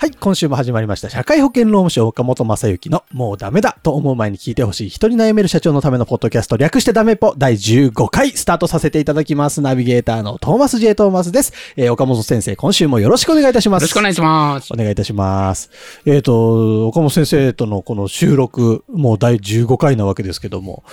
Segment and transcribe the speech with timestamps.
[0.00, 1.10] はい、今週も始まりました。
[1.10, 9.60] 社会保険労務士岡本正幸のもうダメだと思う前に聞いてほしい人に悩める社長のためのポッドキャスト略してダメポ第15回スタートさせていただきます。
[9.60, 10.94] ナビゲーターのトーマス J.
[10.94, 11.52] トーマスです。
[11.74, 13.82] えー岡本先生、今週もよろしくお願いいたします。
[13.82, 14.76] よろしくお願いしますお。
[14.76, 15.68] 願いいたします。
[16.06, 20.84] えっ、と、岡本先生とのこの収録、もう第15回なわけですけども、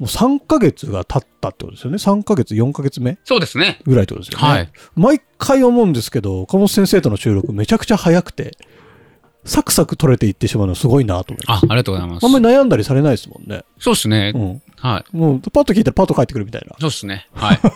[0.00, 1.98] もう3ヶ月が経ったってことですよね。
[1.98, 3.78] 3ヶ月、4ヶ月目そうですね。
[3.86, 4.48] ぐらいってことですよね。
[4.54, 4.70] はい。
[4.96, 8.56] 毎回思うんですけど、岡本先生との収録めちゃくちゃ早くて、
[9.44, 11.64] サクサク取れていってしまうのすごいなと思います。
[11.64, 12.32] あ、ありがとうございますあん。
[12.32, 13.62] まり悩んだりされないですもんね。
[13.78, 14.38] そうですねう。
[14.38, 14.62] ん。
[14.76, 15.16] はい。
[15.16, 16.76] もう、パッと聞いたらパッと帰ってくるみたいな。
[16.80, 17.26] そうですね。
[17.34, 17.60] はい。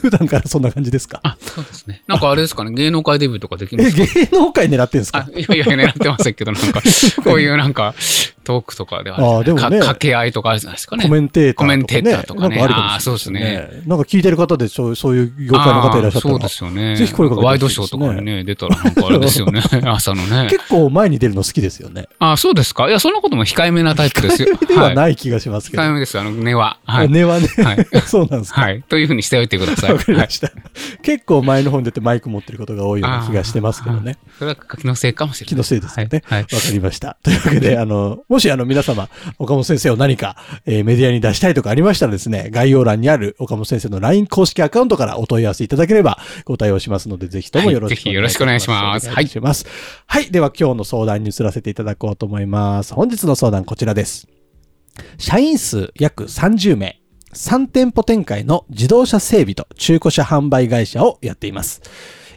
[0.00, 1.20] 普段からそんな感じですか？
[1.24, 2.02] あ、そうですね。
[2.06, 4.04] なんかあれですかね、芸能界デビューとかできまえ、すか？
[4.14, 6.80] 芸能界狙ってんですか、あいやいや、狙ってませんけど、なんか、
[7.22, 7.94] こういうなんか、
[8.44, 11.04] トークとかではあーでもねか掛け合いとかあるじゃないですかね。
[11.04, 11.74] コメンテーターとか、ね。
[11.74, 13.82] コメンテーターとかねなんかあるかもしれないあーそうですね。
[13.86, 16.96] なんか聞いてる方でそうそういう業界の方いらっしゃったらそうですよね。
[16.96, 19.62] ぜひ声かけワイドショーとかにね、出たらなんかあれですよね。
[19.84, 20.48] 朝のね。
[20.50, 22.08] 結構前に出るの好きですよね。
[22.18, 24.48] あ、そうですかいや、そんなことも控えめなタイプですよ。
[24.66, 25.82] ではいない気がしますけど。
[25.82, 26.78] 控えめです、あの、根は。
[26.84, 27.08] はい。
[27.08, 28.62] 根はね、はい そうなんですか。
[28.62, 28.82] はい。
[28.88, 29.92] というふうにしておいてください。
[29.92, 30.50] わかりはいました。
[31.02, 34.18] 結構前の方に出てマイク持ってることが多いような気がしてますけどね。
[34.38, 35.48] それは気のせいかもしれない。
[35.50, 36.22] 気のせいですよね。
[36.30, 36.46] わ、はい。
[36.50, 37.16] はいかりました。
[37.22, 40.34] というわけで、あの、もしあの皆様、岡本先生を何か、
[40.66, 48.10] えーメディアに出したいとかありましたらですね、概要欄にある岡本先生の LINE 公式アカウントからお問い合わせいただければご対応しますので、ぜひともよろしくお願いします。
[48.10, 49.28] はいぜひよろしくお願いしますお願い。
[50.06, 50.32] はい。
[50.32, 52.92] では今日の相談に移らせていただこうと思います。
[52.92, 54.26] 本日の相談こちらです。
[55.16, 57.00] 社員数約30名。
[57.34, 61.82] 3店舗展開の自動車整備と中古車販売会社をやっています。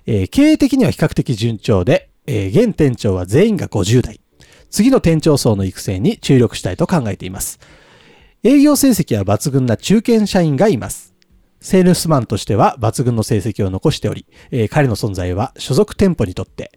[0.06, 4.22] えー経営的には比較的順調で、えー現店長は全員が50代。
[4.70, 7.60] 次の店長層の育成に注力したいと考えています。
[8.44, 11.16] 営業成績は抜群な中堅社員がいます。
[11.60, 16.72] セールスマンとしては抜群の成績を残しており、えー彼の存在は所属店舗にとって、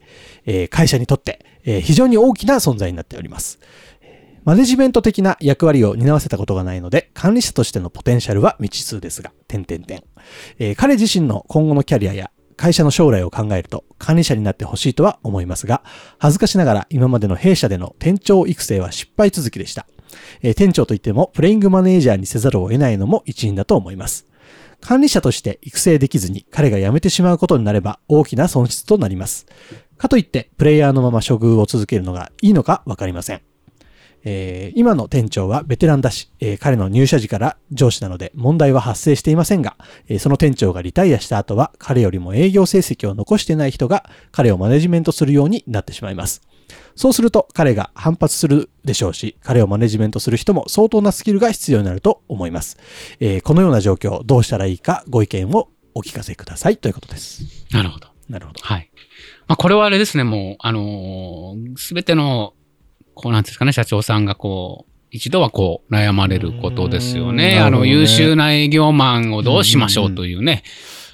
[0.47, 3.59] えー会社にとって、えー非常に大きな存在になっております。
[4.45, 10.03] マネジメント的な役割を担わせたことがないので、管理者としてのポテンシャルは未知数ですが、点々点。
[10.59, 12.31] えー彼自身の今後のキャリアや
[12.61, 15.83] 会社の将来を考えると管理者になってほしいとは思いますが、
[16.19, 19.87] 恥ずかしながら今までの弊社での店長育成は失敗続きでした。
[20.43, 24.27] えー店長といってもプレイングマネージャーにせざるを得ないのも一因だと思います。
[24.83, 29.47] 管理者として育成できずに彼が辞めてしまうことになれば大きな損失となります。
[29.97, 33.50] かといってプレイヤーのまま処遇を続けるのがいいのかわかりません。
[34.25, 39.77] えー今の店長はベテランだし、えー彼の入社時から上司なので問題は発生していませんが、
[40.09, 46.43] えーその店長がリタイアした後は彼よりも営業成績を残してない人が彼をマネジメントするようになってしまいます。
[46.95, 52.79] そうすると彼が反発するでしょうし、彼をマネジメントする人も相当なスキルが必要になると思います。
[53.21, 57.43] えーこのような状況、どうしたらいいかご意見をお聞かせくださいということです。
[57.73, 58.09] なるほど。
[58.29, 58.61] なるほど。
[58.63, 58.91] はい。
[59.49, 62.55] まあ、これはあれですね、もう、あのすべての、
[63.21, 67.59] こうなんですかね、社長さんがこう、一度はこう、悩まれることですようーんね。
[67.59, 70.63] あの、優秀な営業マンをどうしましょうというね。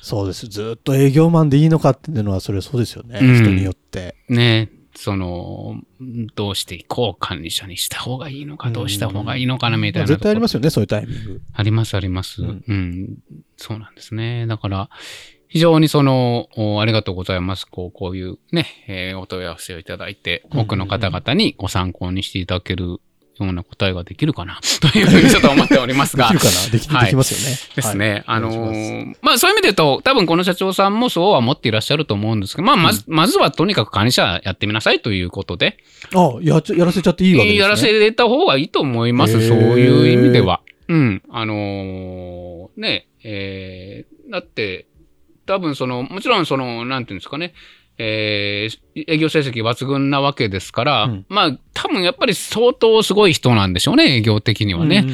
[0.02, 0.46] そうです。
[0.46, 3.18] ずっと営業マンでいいのかっていうのはそれはそうですよね。
[3.20, 4.14] うん人によって。
[4.28, 5.80] ね、その、
[6.34, 10.06] どうしていこう、管理者にした方がいいのか、どうした方がいいのかな、みたいな。
[10.06, 11.40] 絶対ありますよね、そういうタイミング。
[11.52, 12.42] あります、あります。
[12.42, 13.18] ううんん。
[13.56, 14.46] そうなんですね。
[14.46, 14.90] だから、
[15.48, 17.66] 非常にその、おありがとうございます。
[17.66, 22.98] こう、こういうね、えーお問い合わせをいただいて、うん多くの方々にご参考にしていただけるよ
[23.40, 26.50] うな答えができるかな、 というふうにちょっと思っておりますができる。
[26.50, 26.70] かな？
[26.70, 27.56] でき,、はいできますよね。
[27.76, 28.10] ですね。
[28.10, 35.76] はいあのーまあそういう意味で言うと、多分この社長さんもそうは思っていらっしゃると思うんですけど、まあまず、まずはとにかく管理者やってみなさいということで、
[36.12, 37.60] ますあやっちゃやらせちゃっていいわけですね。
[37.62, 39.46] やらせた方がいいと思います。
[39.46, 40.60] そういう意味では。
[40.88, 41.22] うん。
[41.30, 44.86] あのーね、えー、だって、
[45.46, 47.54] 多分その、もちろんその、なんていうんですかね、
[47.98, 51.26] えー、営業成績抜群なわけですから、うん。
[51.28, 55.06] まあ、多分やっぱり相当すごい人なんでしょうね、営業的にはね。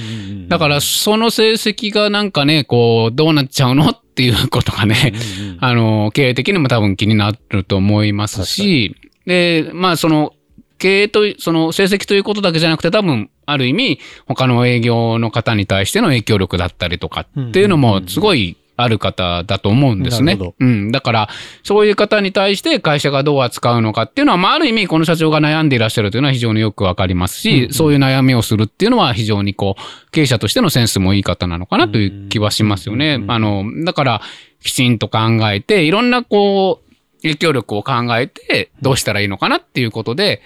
[0.48, 8.96] だから、その成績がなんかね、こう、どうなっちゃうのっていうことがね、うんうん あの、経営的にも多分気になると思いますし、
[9.26, 10.32] で、まあ、その、
[10.78, 20.38] 経営とその成績ということだけじゃなくて多分、ある意味、他の営業の方に対しての影響力だったりとかっていうのもすごいある方だと思うんですね。
[20.58, 20.90] うん。
[20.92, 21.28] だから、
[21.62, 33.22] そういう方に対して会社がどう扱うのかっていうのは、まあ、ある意味、この社長が悩んでいらっしゃるというのは非常によくわかりますし、うんそういう悩みをするっていうのは非常にこう、経営者としてのセンスもいい方なのかなという気はしますよね。
[33.28, 34.22] あの、だから、
[34.62, 35.18] きちんと考
[35.50, 36.92] えて、いろんなこう、
[37.22, 40.42] 影響力を考えて、どうしたらいいのかなっていうことで、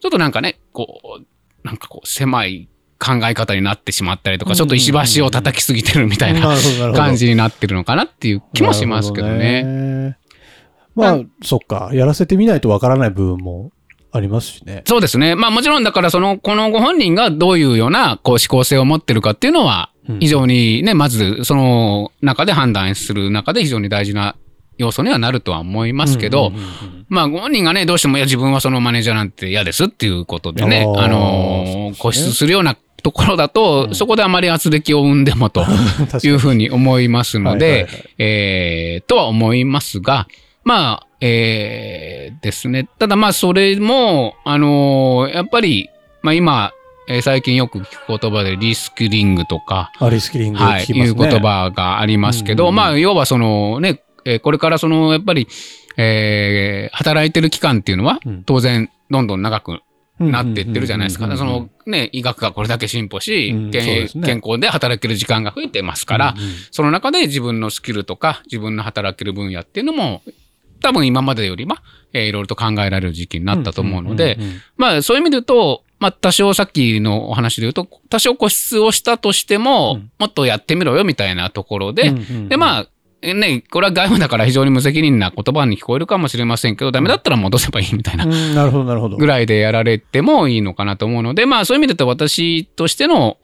[0.00, 6.56] ちょっとなんかね、こう、なんかこう、狭い考え方になってしまったりとか、ちょっと石橋を叩きすぎてるみたいな
[6.94, 9.62] 感じになってるのかなっていう気もしますけどね。
[9.62, 10.18] ね
[10.94, 11.90] まあ、そっか。
[11.92, 13.72] やらせてみないとわからない部分も
[14.12, 14.82] ありますしね。
[14.86, 15.34] そうですね。
[15.34, 24.36] まあもちろんだからその、このご本人がどういうようなこう思考性を持ってるかっていうのは、非常にね、まずその中で判断する中で非常に大事な
[24.78, 26.52] 要素にはなるとは思いますけど、
[27.08, 35.64] まあ、ご本人がね、どうしても、いや、自分はそのマネージャーなんて嫌ですっていうことでね、あのー、固執するようなところだと、うん、そこであまり圧力を生んでもと
[36.24, 37.86] いうふうに思いますので、
[38.18, 40.26] えー、とは思いますが、
[40.64, 42.88] まあ、えー、ですね。
[42.98, 45.90] ただまあ、それも、あのー、やっぱり、
[46.22, 46.72] まあ今、
[47.06, 55.48] えー、最近よく聞く言葉でリスキリングとか、リスキリング、ね、はい、いう言葉がありますけど、うんうん、まあ、要はそのね、えー、これからその、やっぱり、
[55.96, 59.80] えー、働いてる期間っていうのは、当然、どんどん長く
[60.18, 61.36] なっていってるじゃないですか。
[61.36, 63.70] そのね、医学がこれだけ進歩し、うん。
[63.70, 70.22] ね、健康で働ける時間が増えてますから、うんうん、その中で自分のスキルとか自分の働ける分野っていうのも、
[70.80, 71.82] 多分今までよりは、
[72.12, 74.38] えー、いろいろと考えられる時期になったと思うので、
[74.76, 82.12] まあそういう意味で言うと、まあ多少さっきのお話で言うと、多少固執をしたとしても、うん、もっとやってみろよみたいなところで、
[82.48, 82.86] でまあ
[83.32, 89.16] ね、これは外務だから非常に無責任な言葉に聞こえるかもしれませんけど、ダメだったら戻せばいいみたいな、なるほど、なるほど。
[89.16, 93.38] ぐらいでやられてもいいのかなと思うので、まあそういう意味で言うと私としての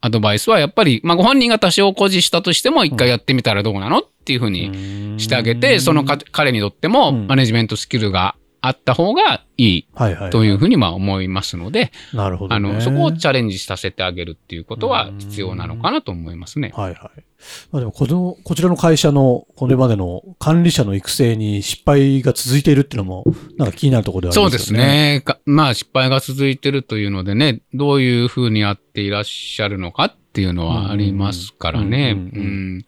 [0.00, 9.88] アドバイスはやっぱり、まあご本人が多少誇示したとしても一回やってみたらどうなのっていうふうにしてあげて、その彼にとってもマネジメントスキルがあった方がいい
[10.30, 16.72] というふうにまあ思いますので、なるほど、あの、そこをチャレンジさせてあげるっていうことは必要なのかなと思いますね。
[16.74, 17.24] はいはい。
[17.72, 23.24] まあでもこの、こちらの会社のこれまでの管理者の育成に失敗が続いているっていうのも、
[23.58, 24.58] なんか気になるところではありますね。
[24.58, 25.24] そうですね。
[25.44, 32.12] まあ失敗が続いているというのでね、どういうふうにやっていらっしゃるのかっていうのはありますからね。
[32.16, 32.84] うん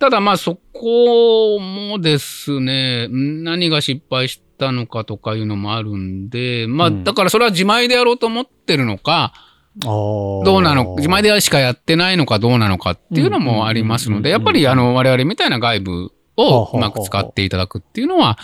[0.00, 9.32] ただまあそこもですね、何が失敗したのかとかいうのもあるんで、まあだからそれは自前でやろうと思ってるのか、
[9.76, 18.38] どうなの、自前でしかやってないのかどうなのかっていうのもありますので、やっぱりあの我々みたいな外部をうまく使っていただくっていうのは、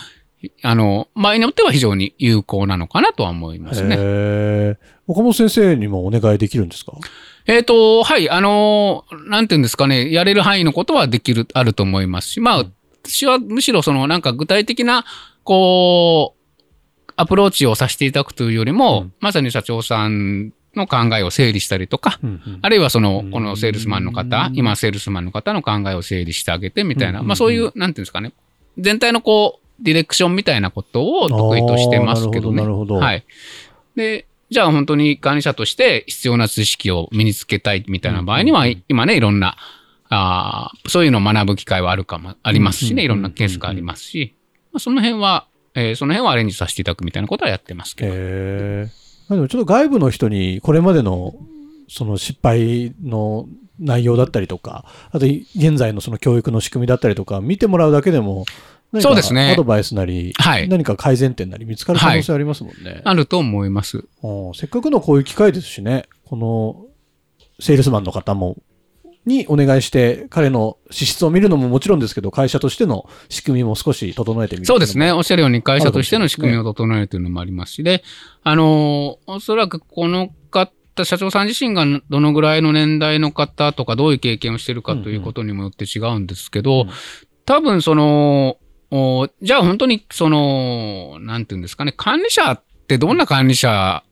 [0.61, 4.77] あの、場合によっては非常に有効なのかなとは思いますね。
[5.07, 6.93] 岡本先生にもお願いできるんですか？
[7.47, 12.65] えっ、ー、と、はい、あの、なんていうんですかね、やれる範囲のことはできる、あると思いますし、まあ、
[13.03, 15.05] 私はむしろそのなんか具体的な、
[15.47, 28.33] こう、アプローチをさせていただくというよりも、うん、まさに社長さんの考えを整理したりとか、うんうん、あるいはその、このセールスマンの方、今セールスマンの方の考えを整理してあげてみたいな、まあそういう、なんていうんですかね、
[28.77, 32.63] 全体のこう、ディレクションみたいなことを得意としてますけどね。
[32.63, 33.23] なるほど、はい。
[33.95, 39.55] で、じゃあ本当に管理者として必要な知識を身につけたいみたいな場合には、今ね、いろんな、
[40.09, 44.36] あそういうのを学ぶ機会はあるかも、ありますしね、いろんなケースがありますし、まあ、
[44.79, 48.13] その辺は、えー、その辺はアレンジさせていただくみたいなことはやってますけど。
[48.13, 48.87] へ
[49.29, 51.35] まあ、でもちょっと外部の人にこれまでの
[51.89, 53.47] その失敗の
[53.79, 58.45] 内容だったりとか、あと現在のその教育の仕組みだったりとか見てもらうだけでも、
[58.99, 59.51] そうですね。
[59.51, 62.91] アドバイスなり、はい、何か改善点なり見つかる可能性ありますもんね。
[62.91, 64.05] はい、あると思います。
[64.55, 66.85] せっかくのこういう機会ですしね、この
[67.59, 68.57] セールスマンの方も、
[69.27, 74.65] にお願いして、彼の資質を見るのももちろんですけど、会社としての仕組みも少し整えてみる。
[74.65, 75.11] そうですね。
[75.11, 78.03] おっしゃるように会社としての仕組みを整えるというのもありますし、で、
[78.43, 80.71] あの、おそらくこの方、
[81.03, 86.93] 社長さん自身がどのぐらいの年代の方とかどういう経験をしているかということにもよって違うんですけど、うんうん、
[87.45, 88.57] 多分その、
[88.89, 94.03] おじゃあ本当に、その、なんていうんですかね、管理者ってどんな管理者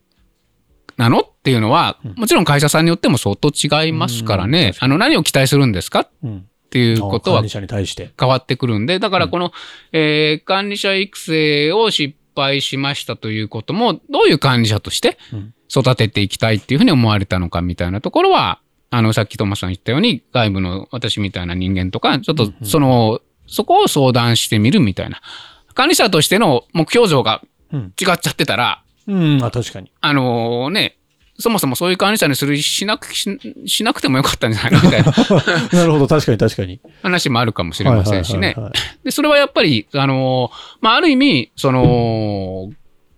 [0.98, 1.20] なの？
[1.20, 6.02] っていうのは、もちろん会社さんによっても相当違いますからね、あの、何を期待するんですか？
[6.02, 6.10] っ
[6.70, 9.52] ていうことは変わってくるんで、だからこの、
[9.92, 15.18] えー、管理者育成を失敗しましたということも、どういう管理者として
[15.70, 18.60] 育てていきたいっていうふうに思われたのかみたいなところは、
[18.90, 25.22] あの、さっきトマスさん言ったように、外部の私みたいな人間とか、ちょっとその、そこを相談してみるみたいな。
[25.74, 29.92] 管理者としての目標像が違っちゃってたら、うん、あ、確かに。
[30.02, 30.98] あのね、
[31.38, 35.12] そもそもそういう管理者にするしなくししなくてもよかったんじゃないのみたいな
[35.74, 36.80] なるほど、確かに確かに。
[37.04, 38.56] 話もあるかもしれませんしね。
[39.04, 40.50] で、それはやっぱり、あの
[40.82, 42.72] まあ、ある意味、その、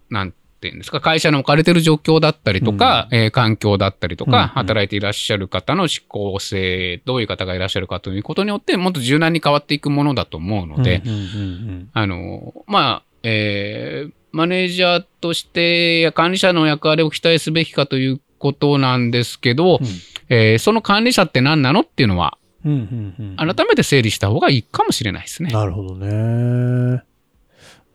[0.09, 19.87] なんていうんですか、会社の置かれてる状況だったりとか、えー環境だったりとか、うんうん働いていらっしゃる方の思考性、どういう方がいらっしゃるかということによって、もっと柔軟に変わっていくものだと思うので、うんうんうんあの、まあ、えーマネージャーとしてや管理者の役割を期待すべきかということなんですけど、うん
[20.29, 25.49] えーその管理者って何なのっていうのは、うんうんうんうん改めて整理した方がいいかもしれないですね。
[25.49, 27.01] なるほどね。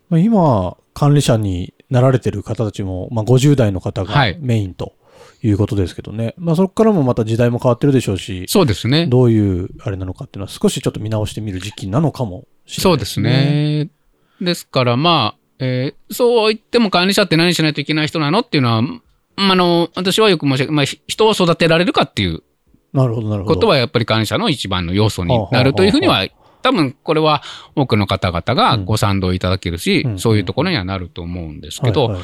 [0.08, 4.94] まあ今、管理者になられてる方たちも、まあ、50代の方がはいメインと
[5.42, 6.34] いうことですけどね。
[6.38, 9.06] まあそこからもまた時代も変わってるでしょうし、そうですね。
[9.06, 13.20] どういうあれなのかっていうのは少しちょっと見直してみる時期なのかもしれないそうです。
[13.20, 13.90] ね。
[14.40, 19.00] ですから、まあ、えーそう言っても管理者って何しないといけない人なのっていうのは、ま
[19.48, 22.42] ああの、私はよく申し上げ、まあ、ひ人を育てられるかっていう
[22.92, 23.54] なるほど、なるほど。
[23.54, 26.26] ことはやっぱり管理者の一番の要素になるというふうには、
[26.62, 27.42] 多分これは
[27.74, 30.18] 多くの方々がご賛同いただけるし、うん。
[30.18, 32.16] そういうところにはなると思うんですけど、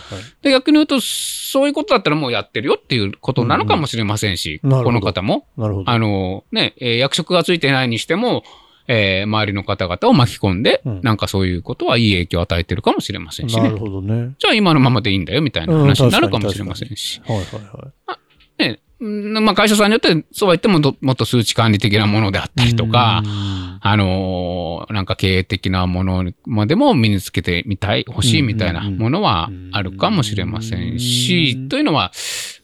[0.42, 5.90] で逆に言うと、そういうことだったらもうやってるよっていうことなのかもしれませんし、この方も、なるほど。
[5.90, 8.44] あのね、えー役職がついてないにしても、
[8.88, 13.76] えー周りの方々を巻き込んで、うんなんかそういうことはいい影響を与えてるかもしれませんしねなる。
[13.76, 14.34] ほどね。
[14.38, 17.20] じゃあ今のままでいいんだよみたいな話になるかもしれませんし。
[17.26, 18.16] はいはいは
[18.58, 18.62] い。
[18.62, 32.10] ね、うんまあ会社さんによってそうは言ってもどもっと数値管理的なものであったりとか、うんあのーなんか経営的なものまでも身につけてみたい、欲しいみたいなものはあるかもしれませんうしん、というのは、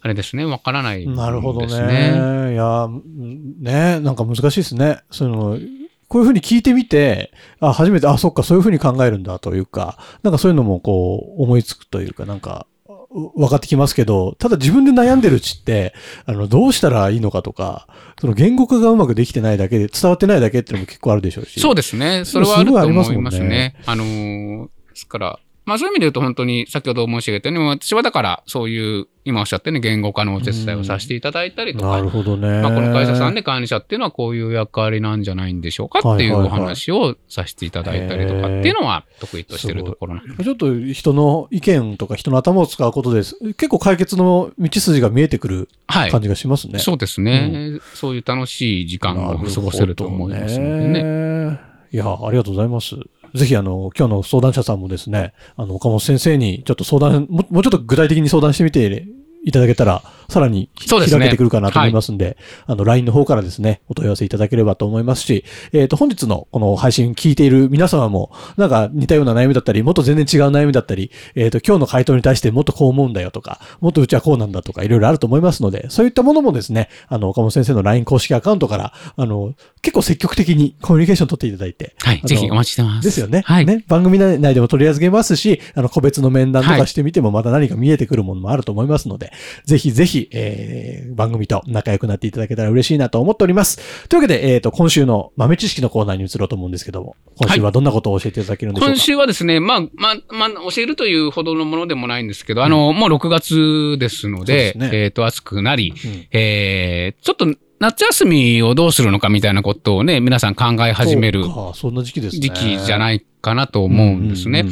[0.00, 1.16] あれですね、わからないですね。
[1.16, 2.52] なるほどね。
[2.52, 5.00] いや、うんね、なんか難しいですね。
[5.10, 5.58] その、
[6.08, 12.66] こういうふうに聞いてみて、あ、初めて、あ、そっか、そういうふうに考えるんだというか、なんかそういうのもこう、思いつくというか、なんか、
[13.10, 15.94] う分かってきますけど、ただ自分で悩んでるうちって、
[16.26, 17.86] あの、どうしたらいいのかとか、
[18.20, 21.60] その言語化がうまくできてないだけで、伝わってないだけっていうのも結構あるでしょうし。
[21.60, 22.24] そうですね。
[22.24, 23.76] それはあると思いますすごいありますもんねね。
[23.86, 32.60] あのーですから、まあそういう意味で言うと本当に先ほど申し上げたように、私はだからそういう、今おっしゃったように言語化のお手伝いをさせていただいたりとかなる、ほどね。
[32.60, 43.38] まあこの会社さんで管理者っていうのはこういう役割なんじゃないんでしょうかっていうお話をさせていただいたりとかっていうのは得意としてるところなんでちょっと人の意見とか人の頭を使うことです。
[43.54, 46.10] 結構解決の道筋が見えてくるはい。
[46.10, 46.78] 感じがしますね。
[46.78, 51.02] そうですね、そういう楽しい時間を過ごせると思いますのでね。
[51.02, 51.60] ね。
[51.92, 52.96] いや、ありがとうございます。
[53.34, 59.06] ぜひ、あの、今日の相談者さんもですね、あの、岡本先生にちょっと相談、もうちょっと具体的に相談してみて
[59.42, 82.22] いただけたら、さらにそうですね開けてくるかなと思いますんで、あの、LINE の方からですね、お問い合わせいただければと思いますし、えっ、と、本日のこの配信聞いている皆様も、なんか似たような悩みだったり、もっと全然違う悩みだったり、えっ、と、今日の回答に対してもっとこう思うんだよとか、もっとうちはこうなんだとか、いろいろあると思いますので、そういったものもですね、あの、岡本先生の LINE 公式アカウントから、あの、結構積極的にコミュニケーション取っていただいて、はい。
[82.24, 83.04] ぜひお待ちしてます。
[83.04, 83.42] ですよね。
[83.44, 83.66] はい。
[83.66, 83.84] ね。
[83.86, 89.32] 番組内でも取り上げますし、あの、個別の面談とはいかしてみてもまた何か見えてくるものもあると思いますので、
[89.64, 94.08] ぜひぜひ、えー、番組と仲良くなっていただけたら嬉しいなと思っております。
[94.08, 104.90] というわけで、えっ、と、今週の豆知識のコーナーに移ろうと思うんですけども、今週はどんなことを教えていただけるんでしょうか、今週はですね、まあ、まあ、まあ、教えるというほどのものでもないんですけど、あの、もう6月ですので、ですね。
[104.92, 106.26] えっ、と、暑くなり、うん。
[106.30, 107.46] えー、ちょっと
[107.80, 114.64] 夏休みをどうするのかみたいなことをね、皆さん考え始める時期じゃいないかなと思うんですね。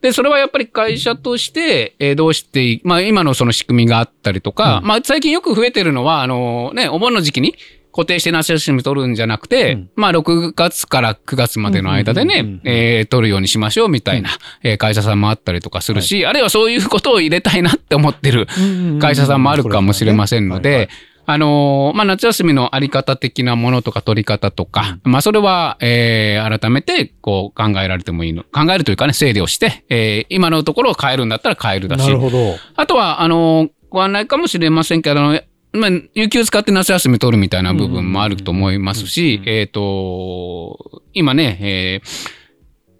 [0.00, 4.86] で、それはやっぱり会社として、えーどうしていい、まあ今のその仕組みがあったりとか、うん。
[4.86, 7.54] まあ最近よく増えてるのは、あのね、お盆の時期に
[7.92, 9.90] 固定して夏休み取るんじゃなくて、うん。
[9.96, 14.30] まあ6月から9月までの間でね、えー取るようにしましょうみたいな、
[14.62, 18.46] えー会社さんもあったりとかするし、あるいはそういうことを入れたいなって思ってる
[19.00, 20.88] 会社さんもあるかもしれませんので、
[21.30, 28.44] あのーまあ、夏休みのあり方的なものとか取り方とか、まあ、それは、えー改めて、こう、考えられてもいいの。
[28.44, 32.54] 考えるというかね、整理をして、えー今のところを変えるんだったら変えるだしなる、ほど。
[32.74, 35.40] あとは、あのーご案内かもしれませんけど、あの
[35.72, 42.37] まあ、有給使って夏休み取るみたいな部分もあると思いますし、えっ、と、今ね、えー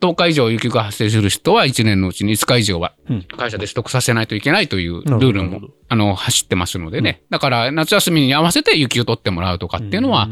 [0.00, 3.22] 10日以上有給が発生する人は1年のうちに5日以上はうん。
[3.22, 7.22] 会社で取得させないといけないというルールもあの走ってますのでね。
[7.30, 10.28] だから夏休みに合わせて有給取ってもらうとかっていうのは、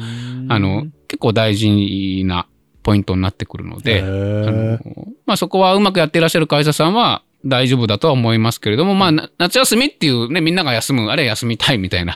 [0.49, 2.47] あの、結構大事な
[2.83, 4.79] ポイントになってくるので、あの
[5.27, 12.15] まあ、そこはうまくやっていらっしゃる会社さんは、大丈夫だとは思いますけれども、まあ、な夏休みっていうね、みんなが休む、あれ休みたいみたいな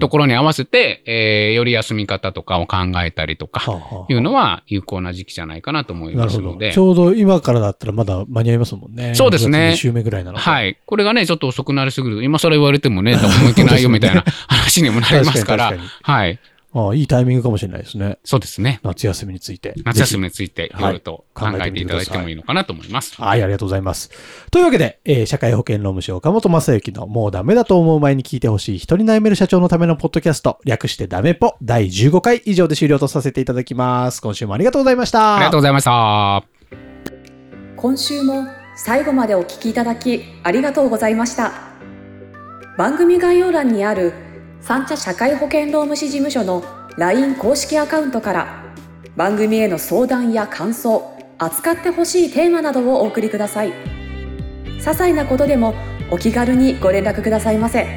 [0.00, 3.62] ところに合わせて、えーより休み方とかを考えたりとか、
[4.08, 6.12] いうのは有効な時期じゃないかなと思い。
[6.16, 6.78] ますのでち。
[6.78, 9.14] ょうど今からだったらまだ間に合いますもんね。
[9.14, 10.42] そうですね2週目ぐらいなので。
[10.42, 10.78] はい。
[10.84, 16.38] これがね、ちょっと遅くなりすぎると、今更言われてもね、どこも行けないよみたいな話にもなりますから 確かに確、はい。
[16.74, 18.18] ああいいタイミングかもしれないですね。
[18.24, 18.80] そうですね。
[18.82, 19.74] 夏休みについて。
[19.84, 23.16] 夏休みぜについていはいろいろと考えていただいてもいいのかなと思います。
[23.16, 24.10] ひはい、ありがとうございます。
[24.50, 34.20] というわけで、えー社会保険労務士岡本正幸のもうダメだと思う前に聞いてほしい一人悩める社長のためのポッドキャスト、略してダメポ第15回以上で終了とさせていただきます。
[34.20, 35.36] 今週もありがとうございました。
[35.36, 36.44] ありがとうございました。
[37.76, 41.52] 今週も最後までお聞きいただきありがとうございました
[42.78, 44.31] 番組概要欄にある
[44.62, 46.62] 三茶社会保険労務士事務所の
[46.96, 48.64] LINE 公式アカウントから
[49.16, 51.02] 番組への相談や感想
[51.38, 53.72] 扱ってほしいテーマなどをお送りください。
[53.72, 55.74] 些細なことでも
[56.12, 57.88] お気軽にご連絡くださいませ。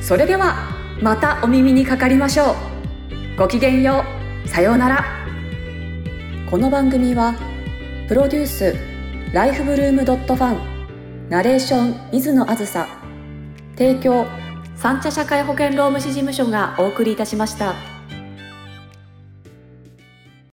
[0.00, 0.56] それでは
[1.00, 2.56] またお耳にかかりましょ
[3.36, 3.36] う。
[3.38, 4.04] ごきげんよ
[4.44, 4.48] う。
[4.48, 5.04] さようなら。
[6.50, 7.34] この番組は
[8.08, 8.74] プロデュース
[9.32, 12.99] ライフブルームドットファンナレーション水野あずさ
[13.80, 14.26] 提供
[14.76, 17.99] 三茶社会保険労務士事務所がお送りいたしました。